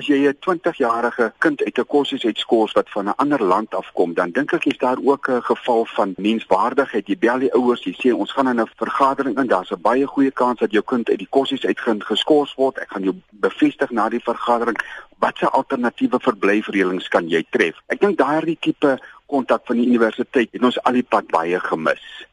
[0.00, 4.14] As jy 'n 20-jarige kind uit 'n kursus uitskors wat van 'n ander land afkom,
[4.14, 7.06] dan dink ek is daar ook 'n geval van menswaardigheid.
[7.06, 10.06] Jy bel die ouers, jy sê ons gaan in 'n vergadering in, daar's 'n baie
[10.06, 12.78] goeie kans dat jou kind uit die kursus uitgaan geskort word.
[12.78, 14.78] Ek gaan jou bevestig na die vergadering
[15.18, 17.76] watse alternatiewe verblyfreëlings kan jy tref.
[17.86, 22.26] Ek dink daardie tipe kontak van die universiteit het ons al die pad baie gemis.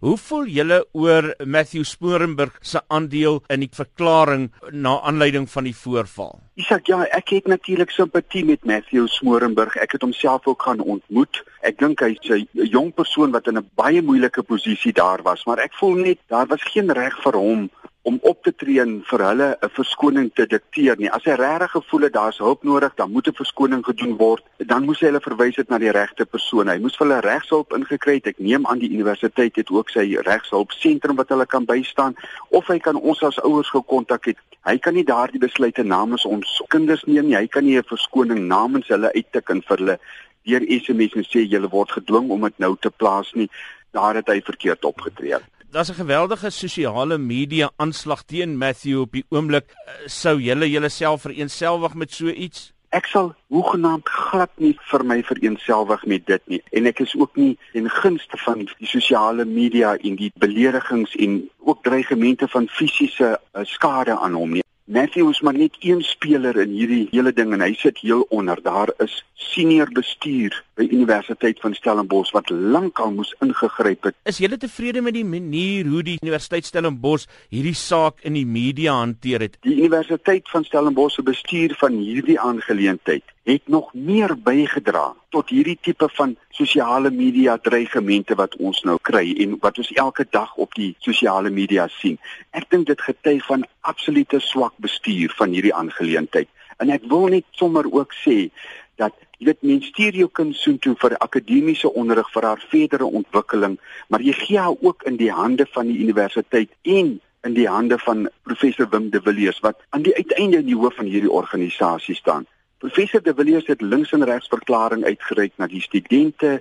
[0.00, 5.76] Hoe voel julle oor Matthew Sporenburg se aandeel in die verklaring na aanleiding van die
[5.76, 6.40] voorval?
[6.60, 9.76] Isak, ja, ek het natuurlik simpatie met Matthew Sporenburg.
[9.76, 11.42] Ek het homself ook gaan ontmoet.
[11.62, 15.58] Ek dink hy's 'n jong persoon wat in 'n baie moeilike posisie daar was, maar
[15.58, 17.70] ek voel net daar was geen reg vir hom
[18.04, 21.10] om op te tree en vir hulle 'n verskoning te dikteer nie.
[21.10, 24.44] As hy regtig gevoel het daar's hulp nodig, dan moet 'n verskoning gedoen word.
[24.58, 26.68] Dan moes hy hulle verwys het na die regte persoon.
[26.68, 28.26] Hy moes vir hulle regshulp ingekry het.
[28.26, 32.14] Ek neem aan die universiteit het ook sy regshulp sentrum wat hulle kan bystaan
[32.50, 34.36] of hy kan ons as ouers gekontak het.
[34.64, 37.36] Hy kan nie daardie besluite namens ons kinders neem nie.
[37.36, 39.98] Hy kan nie 'n verskoning namens hulle uittik en vir hulle
[40.44, 43.48] deur SMS en sê julle word gedwing om dit nou te plaas nie.
[43.92, 45.38] Daar het hy verkeerd opgetree
[45.74, 49.64] daar's 'n geweldige sosiale media aanslag teen Matthew op die oomblik.
[49.70, 52.72] Eh, sou julle julleself vereenselwig met so iets?
[52.88, 57.36] Ek sal hoegenaamd glad nie vir my vereenselwig met dit nie en ek is ook
[57.36, 63.40] nie in gunste van die sosiale media en die beledigings en ook dreigemente van fisiese
[63.52, 64.62] uh, skade aan hom nie.
[64.86, 68.60] Matthew is maar net een speler in hierdie hele ding en hy sit heel onder.
[68.60, 74.16] Daar is senior bestuur by Universiteit van Stellenbosch wat lankal moes ingegryp het.
[74.28, 78.98] Is julle tevrede met die manier hoe die Universiteit Stellenbosch hierdie saak in die media
[79.00, 79.56] hanteer het?
[79.64, 85.76] Die Universiteit van Stellenbosch se bestuur van hierdie aangeleentheid het nog meer bygedra tot hierdie
[85.80, 90.72] tipe van sosiale media dreigemente wat ons nou kry en wat ons elke dag op
[90.78, 92.16] die sosiale media sien.
[92.56, 96.48] Ek dink dit getuig van absolute swak bestuur van hierdie aangeleentheid.
[96.80, 98.48] En ek wil net sommer ook sê
[98.96, 103.76] dat jy weet mens stuur jou kind soontoe vir akademiese onderrig vir haar verdere ontwikkeling,
[104.08, 107.98] maar jy gee haar ook in die hande van die universiteit en in die hande
[108.00, 112.16] van professor Wim de Villiers wat aan die uiteinde in die hoof van hierdie organisasie
[112.16, 112.46] staan.
[112.84, 116.58] Professor de Villiers het links en regs verklaring uitgereik na die studente,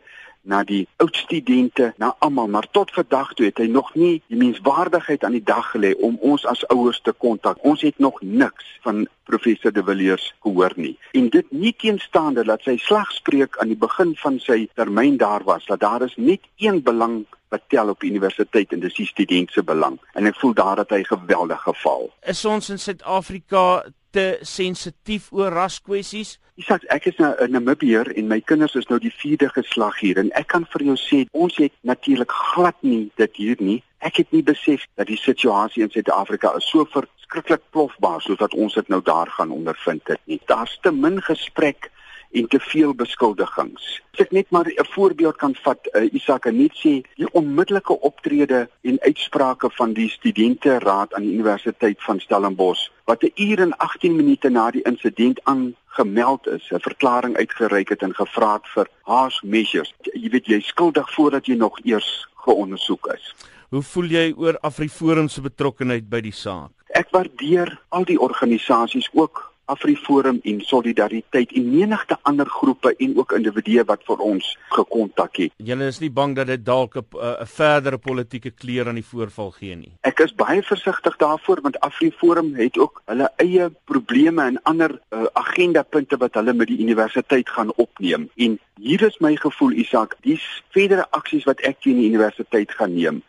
[0.47, 4.37] na die oud studente, na almal, maar tot vandag toe het hy nog nie die
[4.39, 7.59] menswaardigheid aan die dag gelê om ons as ouers te kontak.
[7.67, 10.93] Ons het nog niks van professor De Villiers gehoor nie.
[11.11, 15.65] En dit nie teenstaande dat sy slagspreuk aan die begin van sy termyn daar was,
[15.67, 19.63] dat daar is net een belang wat tel op universiteit en dis die student se
[19.63, 19.99] belang.
[20.15, 22.07] En ek voel daar dat hy geweldig geval.
[22.23, 26.37] Is ons in Suid-Afrika te sensitief oor raskwessies?
[26.61, 30.17] Isak, ek is nou 'n Namibier en my kinders is nou die vierde geslag hier
[30.21, 33.83] en ek kan vir jou sê ons het natuurlik glad nie dit hier nie.
[33.99, 38.73] Ek het nie besef dat die situasie in Suid-Afrika so verskriklik plofbaar soos wat ons
[38.73, 40.39] dit nou daar gaan ondervind het nie.
[40.45, 41.89] Daar's te min gesprek
[42.33, 44.01] en te veel beskuldigings.
[44.13, 47.99] As ek net maar 'n voorbeeld kan vat, uh, Isak en net sê die onmiddellike
[47.99, 53.77] optrede en uitsprake van die studenteraad aan die Universiteit van Stellenbosch wat 'n uur en
[53.77, 58.87] 18 minute na die insident aangemeld is, 'n verklaring uitgereik het en gevra het vir
[59.01, 59.93] haas measures.
[60.01, 63.35] Jy weet jy skuldig voordat jy nog eers geondersoek is.
[63.69, 66.71] Hoe voel jy oor Afriforum se betrokkeheid by die saak?
[66.93, 73.35] Ek waardeer al die organisasies ook Afriforum en Solidariteit en menigte ander groepe en ook
[73.37, 75.53] individue wat vir ons gekontak het.
[75.57, 79.51] Julle is nie bang dat dit dalk 'n uh, verdere politieke kleur aan die voorval
[79.51, 79.91] gee nie.
[80.01, 85.25] Ek is baie versigtig daarvoor want Afriforum het ook hulle eie probleme en ander uh,
[85.33, 88.29] agendapunte wat hulle met die universiteit gaan opneem.
[88.35, 92.93] En hier is my gevoel Isak, dis verdere aksies wat ek teen die universiteit gaan
[92.95, 93.23] neem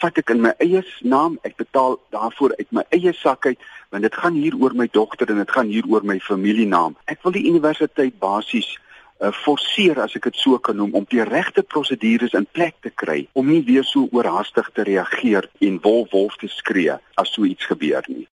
[0.00, 4.06] vat ek in my eie naam, ek betaal daarvoor uit my eie sak uit, want
[4.06, 6.96] dit gaan hier oor my dogter en dit gaan hier oor my familienaam.
[7.06, 8.72] Ek wil die universiteit basies
[9.20, 12.92] uh, forceer as ek dit so kan noem om die regte prosedures in plek te
[13.02, 17.44] kry om nie weer so oorhaastig te reageer en wolf wolf te skree as so
[17.48, 18.24] iets gebeur nie.